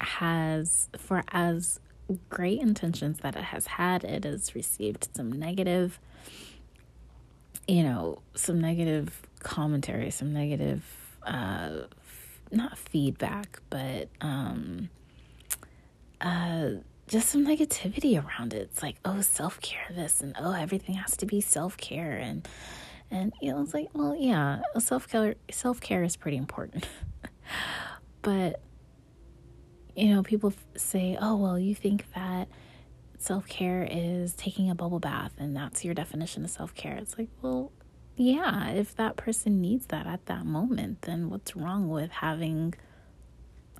has, 0.00 0.88
for 0.98 1.24
as 1.32 1.80
great 2.28 2.60
intentions 2.60 3.18
that 3.20 3.36
it 3.36 3.44
has 3.44 3.66
had, 3.66 4.04
it 4.04 4.24
has 4.24 4.54
received 4.54 5.08
some 5.16 5.32
negative, 5.32 5.98
you 7.66 7.82
know, 7.82 8.18
some 8.34 8.60
negative 8.60 9.22
commentary, 9.38 10.10
some 10.10 10.32
negative 10.32 10.84
uh, 11.22 11.84
not 12.50 12.76
feedback, 12.76 13.60
but 13.70 14.08
um, 14.20 14.90
uh, 16.20 16.70
just 17.08 17.28
some 17.28 17.46
negativity 17.46 18.22
around 18.22 18.54
it. 18.54 18.62
It's 18.62 18.82
like, 18.82 18.96
oh, 19.04 19.20
self 19.20 19.60
care 19.60 19.86
this, 19.90 20.20
and 20.20 20.34
oh, 20.38 20.52
everything 20.52 20.96
has 20.96 21.16
to 21.18 21.26
be 21.26 21.40
self 21.40 21.76
care, 21.76 22.16
and 22.16 22.46
and 23.10 23.32
you 23.40 23.52
know, 23.52 23.60
it's 23.62 23.74
like, 23.74 23.88
well, 23.92 24.16
yeah, 24.16 24.60
self 24.78 25.08
care 25.08 25.34
self 25.50 25.80
care 25.80 26.02
is 26.02 26.16
pretty 26.16 26.36
important, 26.36 26.88
but 28.22 28.60
you 29.94 30.14
know, 30.14 30.22
people 30.22 30.54
say, 30.76 31.18
oh, 31.20 31.36
well, 31.36 31.58
you 31.58 31.74
think 31.74 32.06
that 32.14 32.48
self 33.18 33.46
care 33.46 33.86
is 33.90 34.34
taking 34.34 34.70
a 34.70 34.74
bubble 34.74 35.00
bath, 35.00 35.32
and 35.38 35.56
that's 35.56 35.84
your 35.84 35.94
definition 35.94 36.44
of 36.44 36.50
self 36.50 36.74
care. 36.74 36.96
It's 36.96 37.18
like, 37.18 37.28
well, 37.42 37.72
yeah, 38.16 38.70
if 38.70 38.94
that 38.96 39.16
person 39.16 39.60
needs 39.60 39.86
that 39.86 40.06
at 40.06 40.26
that 40.26 40.44
moment, 40.44 41.02
then 41.02 41.30
what's 41.30 41.56
wrong 41.56 41.88
with 41.88 42.10
having 42.10 42.74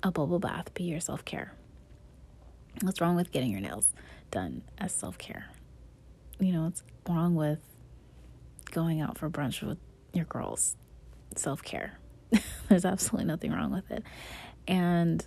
a 0.01 0.11
bubble 0.11 0.39
bath 0.39 0.73
be 0.73 0.83
your 0.83 0.99
self 0.99 1.23
care? 1.25 1.53
What's 2.81 3.01
wrong 3.01 3.15
with 3.15 3.31
getting 3.31 3.51
your 3.51 3.61
nails 3.61 3.93
done 4.31 4.63
as 4.77 4.91
self 4.91 5.17
care? 5.17 5.47
You 6.39 6.51
know, 6.51 6.63
what's 6.63 6.83
wrong 7.07 7.35
with 7.35 7.59
going 8.71 9.01
out 9.01 9.17
for 9.17 9.29
brunch 9.29 9.61
with 9.61 9.77
your 10.13 10.25
girls? 10.25 10.75
Self 11.35 11.63
care. 11.63 11.99
There's 12.69 12.85
absolutely 12.85 13.27
nothing 13.27 13.51
wrong 13.51 13.71
with 13.71 13.89
it. 13.91 14.03
And 14.67 15.25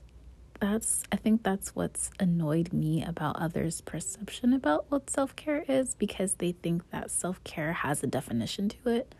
that's 0.61 1.03
I 1.13 1.17
think 1.17 1.43
that's 1.43 1.75
what's 1.75 2.11
annoyed 2.19 2.73
me 2.73 3.05
about 3.05 3.37
others' 3.37 3.81
perception 3.81 4.53
about 4.53 4.87
what 4.89 5.11
self-care 5.11 5.65
is 5.69 5.95
because 5.95 6.35
they 6.35 6.53
think 6.53 6.91
that 6.91 7.11
self-care 7.11 7.73
has 7.73 8.03
a 8.03 8.07
definition 8.07 8.69
to 8.71 8.89
it 8.89 9.15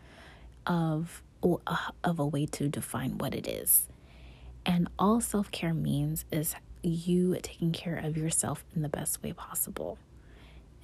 of 0.65 1.21
uh, 1.43 1.77
of 2.03 2.19
a 2.19 2.25
way 2.25 2.45
to 2.47 2.67
define 2.67 3.17
what 3.17 3.35
it 3.35 3.47
is. 3.47 3.87
And 4.65 4.89
all 4.99 5.21
self-care 5.21 5.73
means 5.73 6.25
is 6.31 6.55
you 6.89 7.37
taking 7.41 7.71
care 7.71 7.97
of 7.97 8.17
yourself 8.17 8.63
in 8.75 8.81
the 8.81 8.89
best 8.89 9.21
way 9.23 9.33
possible. 9.33 9.97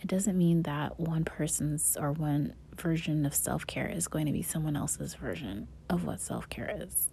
It 0.01 0.07
doesn't 0.07 0.37
mean 0.37 0.63
that 0.63 0.99
one 0.99 1.23
person's 1.23 1.95
or 1.99 2.11
one 2.11 2.55
version 2.75 3.25
of 3.25 3.33
self-care 3.33 3.87
is 3.87 4.07
going 4.07 4.25
to 4.25 4.31
be 4.31 4.41
someone 4.41 4.75
else's 4.75 5.15
version 5.15 5.67
of 5.89 6.05
what 6.05 6.19
self-care 6.19 6.75
is. 6.81 7.09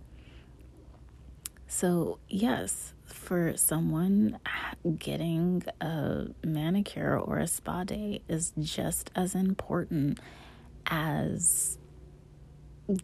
So, 1.68 2.18
yes, 2.28 2.94
for 3.04 3.56
someone, 3.56 4.40
getting 4.98 5.62
a 5.80 6.26
manicure 6.44 7.16
or 7.16 7.38
a 7.38 7.46
spa 7.46 7.84
day 7.84 8.22
is 8.28 8.52
just 8.58 9.12
as 9.14 9.36
important 9.36 10.18
as 10.86 11.78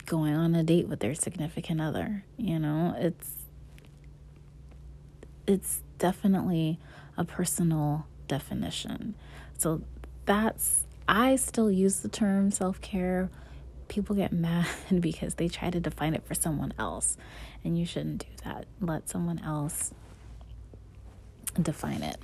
going 0.05 0.35
on 0.35 0.57
a 0.57 0.65
date 0.65 0.89
with 0.89 0.99
their 0.99 1.15
significant 1.15 1.81
other. 1.81 2.25
You 2.37 2.59
know, 2.59 2.93
it's 2.99 3.36
it's 5.47 5.83
definitely 5.99 6.79
a 7.17 7.25
personal 7.25 8.07
definition. 8.29 9.15
So 9.59 9.83
that's 10.25 10.85
I 11.09 11.37
still 11.37 11.71
use 11.71 12.01
the 12.01 12.09
term 12.09 12.51
self-care. 12.51 13.31
People 13.89 14.17
get 14.17 14.33
mad 14.33 14.67
because 15.01 15.37
they 15.37 15.49
try 15.49 15.71
to 15.71 15.81
define 15.81 16.15
it 16.15 16.27
for 16.27 16.35
someone 16.35 16.75
else 16.79 17.17
and 17.65 17.79
you 17.79 17.87
shouldn't 17.87 18.21
do 18.21 18.45
that. 18.45 18.67
Let 18.81 19.09
someone 19.09 19.41
else 19.45 19.93
define 21.61 22.03
it 22.03 22.19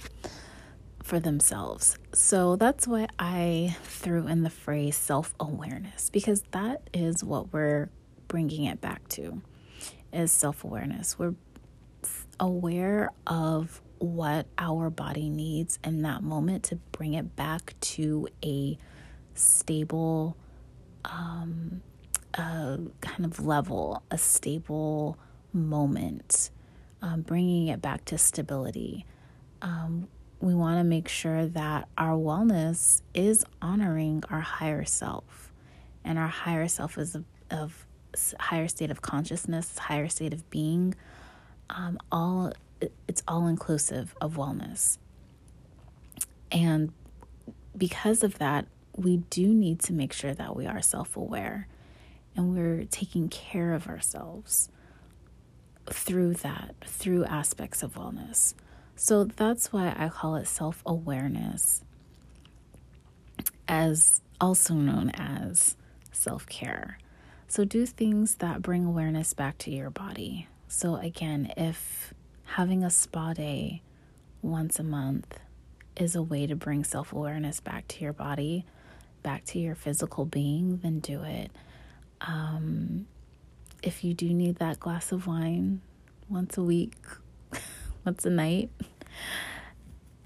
for 1.02 1.19
themselves. 1.21 1.99
So 2.12 2.57
that's 2.57 2.87
why 2.87 3.09
I 3.19 3.76
threw 3.83 4.26
in 4.26 4.43
the 4.43 4.50
phrase 4.50 4.97
self 4.97 5.35
awareness 5.41 6.11
because 6.11 6.43
that 6.52 6.88
is 6.93 7.25
what 7.25 7.52
we're 7.52 7.88
bringing 8.29 8.64
it 8.64 8.81
back 8.81 9.09
to 9.11 9.43
is 10.12 10.33
self 10.33 10.64
awareness. 10.64 11.19
We're 11.19 11.35
aware 12.41 13.11
of 13.27 13.81
what 13.99 14.47
our 14.59 14.91
body 14.91 15.29
needs 15.29 15.79
in 15.85 16.03
that 16.03 16.23
moment 16.23 16.65
to 16.65 16.77
bring 16.91 17.15
it 17.15 17.37
back 17.37 17.75
to 17.81 18.29
a 18.45 18.77
stable 19.35 20.37
um, 21.05 21.83
a 22.35 22.79
kind 23.01 23.25
of 23.25 23.45
level, 23.45 24.03
a 24.11 24.19
stable 24.19 25.19
moment, 25.53 26.51
um, 27.03 27.23
bringing 27.23 27.69
it 27.69 27.83
back 27.83 28.05
to 28.07 28.19
stability. 28.19 29.05
Um, 29.61 30.09
we 30.41 30.55
want 30.55 30.79
to 30.79 30.85
make 30.85 31.09
sure 31.09 31.47
that 31.47 31.89
our 31.97 32.17
wellness 32.17 33.03
is 33.15 33.45
honoring 33.61 34.25
our 34.31 34.41
higher 34.41 34.85
self, 34.85 35.53
and 36.05 36.19
our 36.19 36.29
higher 36.29 36.69
self 36.69 36.99
is 36.99 37.15
of, 37.15 37.25
of 37.51 37.87
higher 38.41 38.69
state 38.69 38.91
of 38.91 39.03
consciousness, 39.03 39.79
higher 39.79 40.09
state 40.09 40.33
of 40.33 40.49
being. 40.51 40.95
Um, 41.73 41.99
all 42.11 42.52
it's 43.07 43.23
all 43.29 43.47
inclusive 43.47 44.14
of 44.21 44.35
wellness, 44.35 44.99
and 46.50 46.93
because 47.76 48.23
of 48.23 48.38
that, 48.38 48.67
we 48.97 49.19
do 49.31 49.49
need 49.49 49.81
to 49.81 49.93
make 49.93 50.12
sure 50.12 50.35
that 50.35 50.55
we 50.55 50.67
are 50.67 50.83
self 50.83 51.17
aware 51.17 51.69
and 52.37 52.55
we're 52.55 52.85
taking 52.85 53.29
care 53.29 53.73
of 53.75 53.88
ourselves 53.88 54.71
through 55.87 56.35
that, 56.35 56.75
through 56.87 57.25
aspects 57.25 57.83
of 57.83 57.95
wellness. 57.95 58.55
So 58.97 59.25
that's 59.25 59.73
why 59.73 59.95
I 59.97 60.09
call 60.09 60.37
it 60.37 60.47
self 60.47 60.83
awareness, 60.87 61.83
as 63.67 64.21
also 64.41 64.75
known 64.75 65.11
as 65.11 65.76
self 66.12 66.47
care. 66.47 66.99
So 67.49 67.64
do 67.64 67.85
things 67.85 68.37
that 68.37 68.62
bring 68.62 68.85
awareness 68.85 69.35
back 69.35 69.59
to 69.59 69.71
your 69.71 69.91
body. 69.91 70.49
So, 70.75 70.97
again, 70.97 71.52
if 71.59 72.14
having 72.45 72.83
a 72.83 72.88
spa 72.88 73.35
day 73.35 73.83
once 74.41 74.79
a 74.79 74.83
month 74.83 75.38
is 75.99 76.17
a 76.17 76.23
way 76.23 76.47
to 76.47 76.57
bring 76.57 76.83
self 76.83 77.12
awareness 77.12 77.61
back 77.61 77.87
to 77.88 78.02
your 78.02 78.14
body, 78.14 78.64
back 79.23 79.45
to 79.49 79.59
your 79.59 79.75
physical 79.75 80.25
being, 80.25 80.79
then 80.79 81.00
do 81.00 81.25
it. 81.25 81.50
Um, 82.23 83.07
if 83.83 84.02
you 84.02 84.14
do 84.14 84.33
need 84.33 84.57
that 84.57 84.81
glass 84.81 85.12
of 85.12 85.26
wine 85.26 85.83
once 86.31 86.57
a 86.57 86.62
week, 86.62 86.97
once 88.07 88.25
a 88.25 88.31
night, 88.31 88.71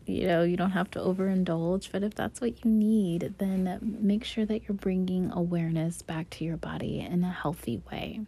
you 0.06 0.28
know, 0.28 0.44
you 0.44 0.56
don't 0.56 0.70
have 0.70 0.92
to 0.92 1.00
overindulge, 1.00 1.90
but 1.90 2.04
if 2.04 2.14
that's 2.14 2.40
what 2.40 2.64
you 2.64 2.70
need, 2.70 3.34
then 3.38 3.98
make 4.00 4.22
sure 4.22 4.46
that 4.46 4.68
you're 4.68 4.76
bringing 4.76 5.32
awareness 5.32 6.02
back 6.02 6.30
to 6.30 6.44
your 6.44 6.56
body 6.56 7.00
in 7.00 7.24
a 7.24 7.32
healthy 7.32 7.82
way. 7.90 8.20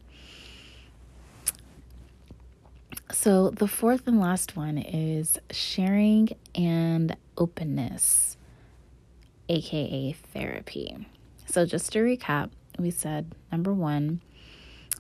So, 3.21 3.51
the 3.51 3.67
fourth 3.67 4.07
and 4.07 4.21
last 4.21 4.57
one 4.57 4.79
is 4.79 5.41
sharing 5.51 6.29
and 6.55 7.17
openness, 7.37 8.37
aka 9.49 10.13
therapy. 10.13 11.09
So, 11.47 11.67
just 11.67 11.91
to 11.93 11.99
recap, 11.99 12.51
we 12.79 12.93
said 12.93 13.35
number 13.51 13.75
one, 13.75 14.21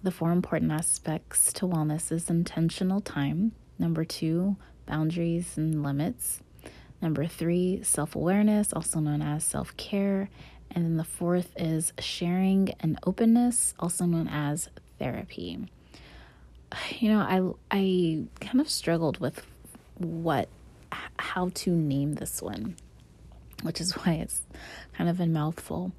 the 0.02 0.10
four 0.10 0.32
important 0.32 0.72
aspects 0.72 1.52
to 1.52 1.66
wellness 1.68 2.10
is 2.10 2.28
intentional 2.28 3.00
time. 3.00 3.52
Number 3.78 4.04
two, 4.04 4.56
boundaries 4.84 5.56
and 5.56 5.84
limits. 5.84 6.40
Number 7.00 7.24
three, 7.24 7.84
self 7.84 8.16
awareness, 8.16 8.72
also 8.72 8.98
known 8.98 9.22
as 9.22 9.44
self 9.44 9.76
care. 9.76 10.28
And 10.72 10.84
then 10.84 10.96
the 10.96 11.04
fourth 11.04 11.52
is 11.56 11.92
sharing 12.00 12.70
and 12.80 12.98
openness, 13.06 13.74
also 13.78 14.06
known 14.06 14.26
as 14.26 14.70
therapy. 14.98 15.68
You 17.00 17.10
know, 17.10 17.20
I 17.20 17.76
I 17.76 18.24
kind 18.40 18.60
of 18.60 18.68
struggled 18.68 19.18
with 19.18 19.46
what 19.98 20.48
how 21.18 21.50
to 21.54 21.70
name 21.70 22.14
this 22.14 22.42
one, 22.42 22.76
which 23.62 23.80
is 23.80 23.92
why 23.96 24.14
it's 24.14 24.42
kind 24.94 25.08
of 25.08 25.20
a 25.20 25.26
mouthful. 25.26 25.92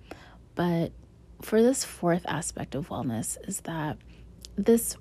But 0.56 0.92
for 1.42 1.62
this 1.62 1.86
fourth 1.86 2.26
aspect 2.28 2.76
of 2.76 2.90
wellness 2.90 3.38
is 3.48 3.62
that 3.62 3.98
this 4.58 4.98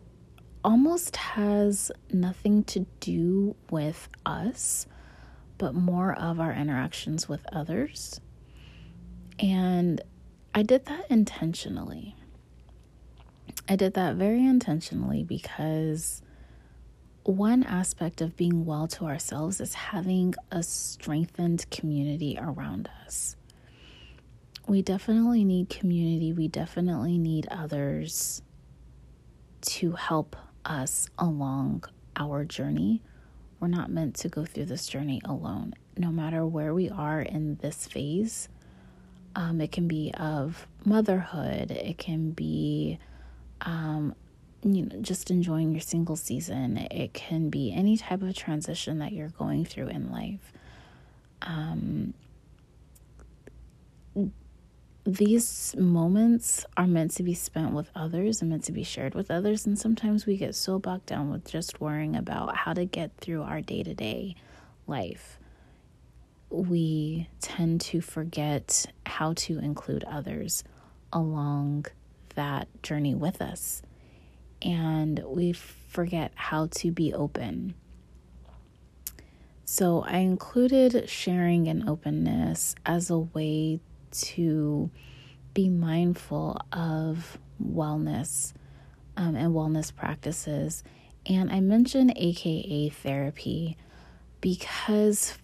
almost 0.64 1.16
has 1.16 1.90
nothing 2.12 2.62
to 2.64 2.86
do 3.00 3.56
with 3.70 4.08
us, 4.24 4.86
but 5.56 5.74
more 5.74 6.14
of 6.14 6.38
our 6.38 6.52
interactions 6.52 7.28
with 7.28 7.44
others. 7.52 8.20
And 9.38 10.00
I 10.54 10.62
did 10.62 10.86
that 10.86 11.10
intentionally. 11.10 12.14
I 13.70 13.76
did 13.76 13.94
that 13.94 14.16
very 14.16 14.46
intentionally 14.46 15.24
because 15.24 16.22
one 17.24 17.62
aspect 17.64 18.22
of 18.22 18.34
being 18.34 18.64
well 18.64 18.88
to 18.88 19.04
ourselves 19.04 19.60
is 19.60 19.74
having 19.74 20.34
a 20.50 20.62
strengthened 20.62 21.68
community 21.70 22.38
around 22.40 22.88
us. 23.04 23.36
We 24.66 24.80
definitely 24.80 25.44
need 25.44 25.68
community, 25.68 26.32
we 26.32 26.48
definitely 26.48 27.18
need 27.18 27.46
others 27.50 28.40
to 29.60 29.92
help 29.92 30.34
us 30.64 31.10
along 31.18 31.84
our 32.16 32.46
journey. 32.46 33.02
We're 33.60 33.68
not 33.68 33.90
meant 33.90 34.14
to 34.16 34.30
go 34.30 34.46
through 34.46 34.66
this 34.66 34.86
journey 34.86 35.20
alone. 35.26 35.74
No 35.98 36.10
matter 36.10 36.46
where 36.46 36.72
we 36.72 36.88
are 36.88 37.20
in 37.20 37.56
this 37.56 37.86
phase, 37.86 38.48
um, 39.36 39.60
it 39.60 39.72
can 39.72 39.88
be 39.88 40.12
of 40.14 40.66
motherhood, 40.86 41.70
it 41.70 41.98
can 41.98 42.30
be 42.30 42.98
um, 43.62 44.14
you 44.62 44.82
know, 44.82 45.00
just 45.00 45.30
enjoying 45.30 45.72
your 45.72 45.80
single 45.80 46.16
season. 46.16 46.78
It 46.90 47.12
can 47.14 47.48
be 47.48 47.72
any 47.72 47.96
type 47.96 48.22
of 48.22 48.34
transition 48.34 48.98
that 48.98 49.12
you're 49.12 49.28
going 49.30 49.64
through 49.64 49.88
in 49.88 50.10
life. 50.10 50.52
Um, 51.42 52.14
these 55.04 55.74
moments 55.78 56.66
are 56.76 56.86
meant 56.86 57.12
to 57.12 57.22
be 57.22 57.32
spent 57.32 57.72
with 57.72 57.90
others 57.94 58.42
and 58.42 58.50
meant 58.50 58.64
to 58.64 58.72
be 58.72 58.82
shared 58.82 59.14
with 59.14 59.30
others. 59.30 59.64
And 59.64 59.78
sometimes 59.78 60.26
we 60.26 60.36
get 60.36 60.54
so 60.54 60.78
bogged 60.78 61.06
down 61.06 61.30
with 61.30 61.46
just 61.46 61.80
worrying 61.80 62.14
about 62.14 62.56
how 62.56 62.74
to 62.74 62.84
get 62.84 63.16
through 63.16 63.42
our 63.42 63.62
day 63.62 63.82
to 63.82 63.94
day 63.94 64.34
life. 64.86 65.38
We 66.50 67.28
tend 67.40 67.80
to 67.82 68.00
forget 68.00 68.86
how 69.06 69.34
to 69.34 69.58
include 69.58 70.04
others 70.04 70.64
along 71.12 71.86
that 72.38 72.68
journey 72.84 73.16
with 73.16 73.42
us 73.42 73.82
and 74.62 75.20
we 75.26 75.52
forget 75.52 76.30
how 76.36 76.66
to 76.66 76.92
be 76.92 77.12
open. 77.12 77.74
So, 79.64 80.04
I 80.06 80.18
included 80.18 81.10
sharing 81.10 81.66
and 81.66 81.88
openness 81.88 82.76
as 82.86 83.10
a 83.10 83.18
way 83.18 83.80
to 84.10 84.88
be 85.52 85.68
mindful 85.68 86.58
of 86.72 87.38
wellness 87.62 88.52
um, 89.16 89.34
and 89.34 89.52
wellness 89.52 89.94
practices. 89.94 90.84
And 91.26 91.50
I 91.50 91.58
mentioned 91.58 92.12
AKA 92.14 92.90
therapy 92.90 93.76
because 94.40 95.36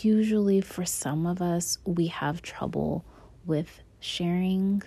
usually 0.00 0.60
for 0.60 0.86
some 0.86 1.26
of 1.26 1.42
us, 1.42 1.78
we 1.84 2.06
have 2.06 2.40
trouble 2.40 3.04
with 3.44 3.82
sharing 4.00 4.82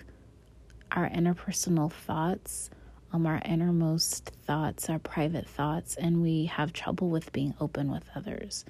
our 0.92 1.08
interpersonal 1.10 1.92
thoughts 1.92 2.70
um, 3.12 3.26
our 3.26 3.40
innermost 3.44 4.32
thoughts, 4.46 4.90
our 4.90 4.98
private 4.98 5.48
thoughts, 5.48 5.96
and 5.96 6.22
we 6.22 6.46
have 6.46 6.72
trouble 6.72 7.08
with 7.08 7.32
being 7.32 7.54
open 7.60 7.90
with 7.90 8.04
others. 8.14 8.64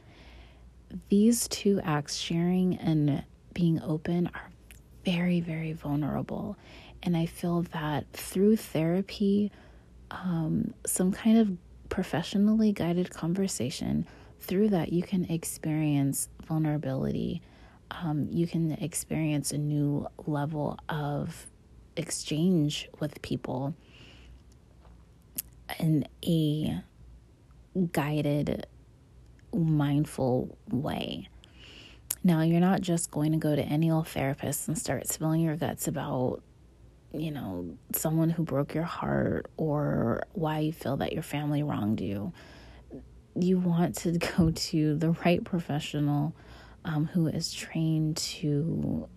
These 1.08 1.48
two 1.48 1.80
acts, 1.82 2.16
sharing 2.16 2.76
and 2.76 3.24
being 3.52 3.80
open, 3.82 4.30
are 4.34 4.50
very, 5.04 5.40
very 5.40 5.72
vulnerable. 5.72 6.56
And 7.02 7.16
I 7.16 7.26
feel 7.26 7.62
that 7.72 8.10
through 8.12 8.56
therapy, 8.56 9.50
um, 10.10 10.72
some 10.86 11.12
kind 11.12 11.38
of 11.38 11.56
professionally 11.88 12.72
guided 12.72 13.10
conversation, 13.10 14.06
through 14.40 14.68
that, 14.68 14.92
you 14.92 15.02
can 15.02 15.24
experience 15.24 16.28
vulnerability. 16.46 17.42
Um, 17.90 18.28
you 18.30 18.46
can 18.46 18.72
experience 18.72 19.50
a 19.52 19.58
new 19.58 20.06
level 20.26 20.78
of 20.88 21.46
exchange 21.98 22.88
with 23.00 23.20
people 23.22 23.74
in 25.78 26.06
a 26.24 26.80
guided, 27.92 28.66
mindful 29.54 30.56
way. 30.70 31.28
Now, 32.24 32.42
you're 32.42 32.60
not 32.60 32.80
just 32.80 33.10
going 33.10 33.32
to 33.32 33.38
go 33.38 33.54
to 33.54 33.62
any 33.62 33.90
old 33.90 34.08
therapist 34.08 34.68
and 34.68 34.76
start 34.76 35.06
spilling 35.08 35.40
your 35.40 35.56
guts 35.56 35.86
about, 35.86 36.42
you 37.12 37.30
know, 37.30 37.76
someone 37.92 38.30
who 38.30 38.42
broke 38.42 38.74
your 38.74 38.84
heart 38.84 39.50
or 39.56 40.22
why 40.32 40.60
you 40.60 40.72
feel 40.72 40.96
that 40.98 41.12
your 41.12 41.22
family 41.22 41.62
wronged 41.62 42.00
you. 42.00 42.32
You 43.34 43.58
want 43.58 43.96
to 43.96 44.12
go 44.36 44.50
to 44.50 44.96
the 44.96 45.10
right 45.24 45.42
professional 45.44 46.34
um, 46.84 47.06
who 47.06 47.28
is 47.28 47.52
trained 47.52 48.16
to 48.16 49.08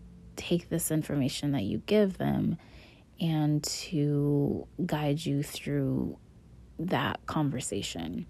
take 0.42 0.70
this 0.70 0.92
information 0.92 1.52
that 1.52 1.64
you 1.64 1.82
give 1.86 2.18
them 2.18 2.58
and 3.20 3.64
to 3.64 4.68
guide 4.86 5.24
you 5.24 5.44
through 5.44 6.18
that 6.80 7.24
conversation. 7.28 8.26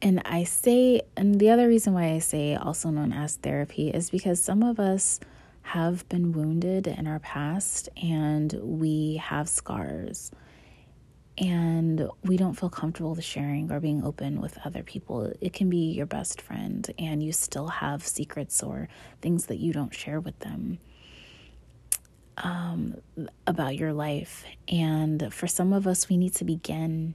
And 0.00 0.22
I 0.24 0.44
say, 0.44 1.02
and 1.16 1.40
the 1.40 1.50
other 1.50 1.66
reason 1.66 1.94
why 1.94 2.12
I 2.12 2.18
say 2.18 2.54
also 2.54 2.90
known 2.90 3.12
as 3.12 3.36
therapy 3.36 3.90
is 3.90 4.10
because 4.10 4.40
some 4.40 4.62
of 4.62 4.78
us 4.78 5.18
have 5.62 6.08
been 6.08 6.32
wounded 6.32 6.86
in 6.86 7.06
our 7.06 7.18
past 7.20 7.88
and 8.00 8.52
we 8.62 9.16
have 9.16 9.48
scars 9.48 10.30
and 11.36 12.08
we 12.22 12.36
don't 12.36 12.54
feel 12.54 12.70
comfortable 12.70 13.14
with 13.14 13.24
sharing 13.24 13.72
or 13.72 13.80
being 13.80 14.04
open 14.04 14.40
with 14.40 14.58
other 14.64 14.82
people. 14.82 15.32
It 15.40 15.52
can 15.52 15.68
be 15.68 15.92
your 15.92 16.06
best 16.06 16.40
friend 16.40 16.88
and 16.98 17.22
you 17.22 17.32
still 17.32 17.68
have 17.68 18.06
secrets 18.06 18.62
or 18.62 18.88
things 19.20 19.46
that 19.46 19.58
you 19.58 19.72
don't 19.72 19.92
share 19.94 20.20
with 20.20 20.38
them 20.40 20.78
um, 22.38 22.96
about 23.46 23.76
your 23.76 23.92
life. 23.92 24.44
And 24.68 25.32
for 25.32 25.46
some 25.46 25.72
of 25.72 25.86
us, 25.86 26.08
we 26.08 26.16
need 26.16 26.34
to 26.34 26.44
begin 26.44 27.14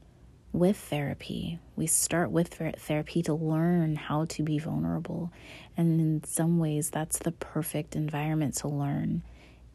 with 0.51 0.77
therapy. 0.77 1.60
We 1.75 1.88
start 1.88 2.32
with 2.32 2.60
therapy 2.77 3.21
to 3.23 3.34
learn 3.34 3.95
how 3.95 4.25
to 4.25 4.43
be 4.43 4.60
vulnerable. 4.60 5.32
And 5.77 6.01
in 6.01 6.23
some 6.23 6.60
ways, 6.60 6.89
that's 6.89 7.19
the 7.19 7.32
perfect 7.32 7.95
environment 7.95 8.55
to 8.58 8.67
learn 8.67 9.23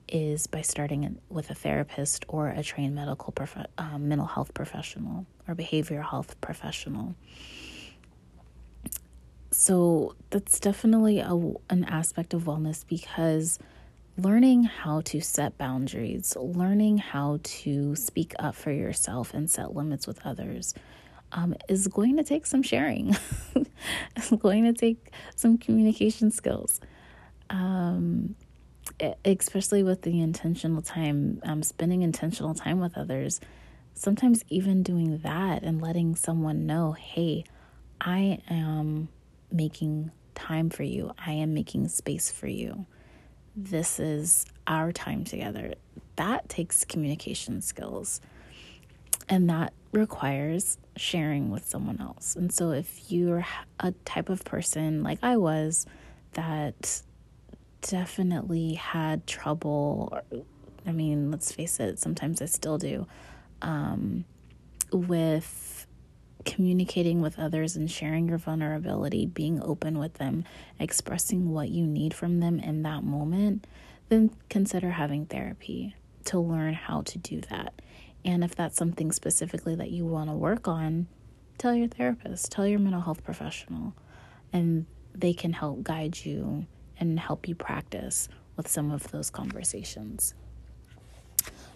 is 0.09 0.47
by 0.47 0.63
starting 0.63 1.19
with 1.29 1.51
a 1.51 1.55
therapist 1.55 2.25
or 2.29 2.49
a 2.49 2.63
trained 2.63 2.95
medical 2.95 3.33
prof- 3.33 3.67
um, 3.79 4.09
mental 4.09 4.27
health 4.27 4.55
professional 4.55 5.27
or 5.49 5.55
behavioral 5.55 6.09
health 6.09 6.41
professional. 6.41 7.15
So 9.51 10.17
that's 10.31 10.59
definitely 10.59 11.21
a, 11.21 11.35
an 11.71 11.85
aspect 11.85 12.35
of 12.35 12.43
wellness 12.45 12.85
because 12.87 13.59
learning 14.17 14.65
how 14.65 15.01
to 15.03 15.21
set 15.21 15.57
boundaries, 15.59 16.37
learning 16.37 16.99
how 16.99 17.41
to 17.43 17.97
speak 17.97 18.35
up 18.39 18.55
for 18.55 18.73
yourself 18.73 19.35
and 19.35 19.51
set 19.51 19.75
limits 19.75 20.07
with 20.07 20.21
others 20.25 20.75
um, 21.33 21.55
is 21.69 21.89
going 21.89 22.17
to 22.17 22.25
take 22.25 22.47
some 22.47 22.63
sharing. 22.63 23.17
it's 24.17 24.31
going 24.31 24.65
to 24.65 24.73
take 24.73 25.13
some 25.35 25.59
communication 25.59 26.31
skills. 26.31 26.81
Um, 27.51 28.37
especially 29.25 29.83
with 29.83 30.03
the 30.03 30.21
intentional 30.21 30.83
time, 30.83 31.41
um, 31.45 31.63
spending 31.63 32.03
intentional 32.03 32.55
time 32.55 32.81
with 32.81 32.97
others, 32.97 33.41
sometimes 33.95 34.45
even 34.49 34.83
doing 34.83 35.19
that 35.19 35.63
and 35.63 35.81
letting 35.81 36.15
someone 36.15 36.67
know, 36.67 36.93
hey, 36.93 37.45
I 38.01 38.41
am 38.49 39.09
making 39.51 40.11
time 40.35 40.71
for 40.71 40.83
you, 40.83 41.13
I 41.25 41.33
am 41.33 41.55
making 41.55 41.89
space 41.89 42.31
for 42.31 42.49
you. 42.49 42.87
This 43.57 44.01
is 44.01 44.47
our 44.67 44.93
time 44.93 45.25
together. 45.25 45.75
That 46.17 46.49
takes 46.49 46.85
communication 46.85 47.61
skills. 47.63 48.21
And 49.29 49.49
that 49.49 49.73
requires 49.93 50.77
sharing 50.97 51.51
with 51.51 51.65
someone 51.65 52.01
else. 52.01 52.37
And 52.37 52.53
so, 52.53 52.73
if 52.73 53.11
you're 53.11 53.47
a 53.81 53.93
type 54.05 54.29
of 54.29 54.45
person 54.45 55.03
like 55.03 55.19
I 55.23 55.37
was 55.37 55.87
that 56.33 57.01
definitely 57.89 58.75
had 58.75 59.27
trouble. 59.27 60.17
I 60.87 60.93
mean, 60.93 61.31
let's 61.31 61.53
face 61.53 61.81
it, 61.81 61.99
sometimes 61.99 62.43
I 62.43 62.47
still 62.47 62.79
do, 62.79 63.07
um, 63.63 64.25
with 64.93 65.87
communicating 66.45 67.21
with 67.21 67.39
others 67.39 67.77
and 67.77 67.91
sharing 67.91 68.29
your 68.29 68.39
vulnerability, 68.39 69.27
being 69.27 69.63
open 69.63 69.99
with 69.99 70.15
them, 70.15 70.45
expressing 70.79 71.51
what 71.51 71.71
you 71.71 71.87
need 71.87 72.13
from 72.13 72.41
them 72.41 72.59
in 72.61 72.83
that 72.83 73.03
moment, 73.03 73.67
then 74.09 74.31
consider 74.51 74.91
having 74.91 75.25
therapy 75.25 75.95
to 76.25 76.39
learn 76.39 76.75
how 76.75 77.01
to 77.03 77.19
do 77.19 77.41
that. 77.51 77.81
And 78.25 78.45
if 78.45 78.55
that's 78.55 78.77
something 78.77 79.13
specifically 79.13 79.75
that 79.75 79.91
you 79.91 80.05
want 80.05 80.31
to 80.31 80.37
work 80.37 80.69
on, 80.69 81.07
tell 81.59 81.75
your 81.75 81.89
therapist, 81.89 82.53
tell 82.53 82.67
your 82.67 82.79
mental 82.79 83.03
health 83.03 83.25
professional, 83.25 83.95
and 84.53 84.87
they 85.15 85.33
can 85.33 85.53
help 85.53 85.83
guide 85.83 86.25
you 86.25 86.67
and 86.99 87.19
help 87.19 87.49
you 87.49 87.55
practice 87.55 88.29
with 88.57 88.69
some 88.69 88.91
of 88.91 89.11
those 89.11 89.31
conversations. 89.31 90.35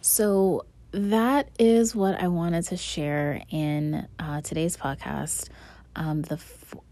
So, 0.01 0.65
that 0.91 1.51
is 1.59 1.95
what 1.95 2.21
I 2.21 2.29
wanted 2.29 2.65
to 2.67 2.77
share 2.77 3.43
in 3.51 4.09
uh, 4.19 4.41
today's 4.41 4.77
podcast. 4.77 5.49
Um, 5.97 6.23
the 6.23 6.43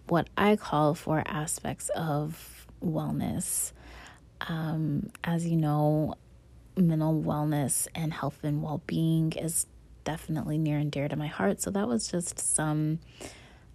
what 0.09 0.29
I 0.37 0.57
call 0.57 0.95
four 0.95 1.23
aspects 1.27 1.89
of 1.91 2.67
wellness. 2.85 3.73
Um, 4.43 5.11
as 5.25 5.47
you 5.47 5.57
know, 5.57 6.15
mental 6.77 7.23
wellness 7.23 7.89
and 7.95 8.12
health 8.12 8.41
and 8.43 8.62
well 8.62 8.83
being 8.87 9.33
is 9.33 9.67
definitely 10.05 10.59
near 10.59 10.79
and 10.79 10.91
dear 10.91 11.09
to 11.09 11.17
my 11.17 11.27
heart. 11.27 11.61
So 11.61 11.71
that 11.71 11.89
was 11.89 12.09
just 12.09 12.39
some 12.39 13.01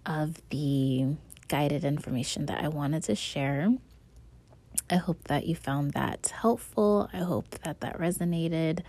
of 0.06 0.40
the 0.50 1.06
guided 1.48 1.84
information 1.84 2.46
that 2.46 2.62
I 2.64 2.68
wanted 2.68 3.02
to 3.04 3.14
share. 3.14 3.74
I 4.92 4.96
hope 4.96 5.24
that 5.24 5.46
you 5.46 5.54
found 5.54 5.92
that 5.92 6.32
helpful. 6.42 7.08
I 7.14 7.18
hope 7.18 7.48
that 7.64 7.80
that 7.80 7.98
resonated. 7.98 8.80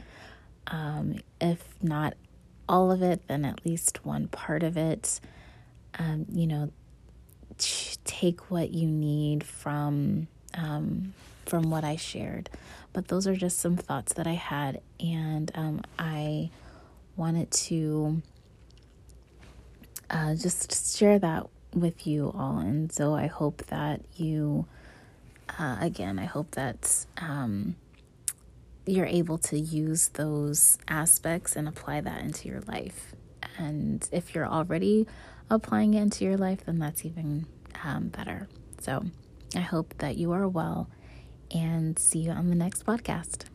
Um, 0.68 1.16
if 1.40 1.64
not 1.82 2.16
all 2.68 2.92
of 2.92 3.02
it, 3.02 3.28
then 3.28 3.46
at 3.46 3.66
least 3.66 4.06
one 4.06 4.28
part 4.28 4.64
of 4.64 4.76
it. 4.76 5.22
Um, 5.98 6.26
you 6.30 6.46
know, 6.46 6.72
take 7.58 8.52
what 8.52 8.72
you 8.72 8.88
need 8.88 9.46
from 9.46 10.28
um, 10.54 11.14
from 11.46 11.72
what 11.72 11.86
I 11.86 11.96
shared. 11.96 12.50
But 12.92 13.08
those 13.08 13.26
are 13.26 13.36
just 13.36 13.60
some 13.60 13.78
thoughts 13.78 14.14
that 14.14 14.28
I 14.28 14.34
had, 14.34 14.82
and 15.00 15.52
um, 15.56 15.82
I 15.98 16.50
wanted 17.16 17.50
to 17.52 18.22
uh, 20.10 20.36
just 20.36 20.98
share 20.98 21.18
that 21.20 21.48
with 21.74 22.06
you 22.06 22.34
all. 22.38 22.58
And 22.58 22.92
so 22.92 23.16
I 23.16 23.28
hope 23.28 23.64
that 23.68 24.02
you 24.16 24.68
uh, 25.58 25.78
again, 25.80 26.20
I 26.20 26.26
hope 26.26 26.52
that 26.52 27.06
um, 27.18 27.76
you're 28.86 29.06
able 29.06 29.38
to 29.38 29.60
use 29.60 30.10
those 30.10 30.78
aspects 30.88 31.56
and 31.56 31.68
apply 31.68 32.02
that 32.02 32.22
into 32.22 32.48
your 32.48 32.62
life. 32.62 33.14
And 33.58 34.08
if 34.12 34.34
you're 34.34 34.48
already 34.48 35.08
applying 35.50 35.94
it 35.94 36.02
into 36.02 36.26
your 36.26 36.38
life, 36.38 36.66
then 36.66 36.80
that's 36.80 37.06
even 37.06 37.46
um, 37.84 38.08
better. 38.08 38.48
So 38.80 39.06
I 39.56 39.62
hope 39.62 39.94
that 40.00 40.18
you 40.18 40.32
are 40.32 40.48
well 40.48 40.90
and 41.54 41.98
see 42.00 42.20
you 42.20 42.32
on 42.32 42.50
the 42.50 42.56
next 42.56 42.86
podcast. 42.86 43.46